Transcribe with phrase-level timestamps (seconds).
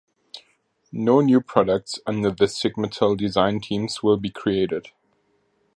[0.91, 4.87] No new products under the Sigmatel design teams will be created.